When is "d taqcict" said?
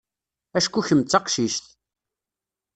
1.03-1.65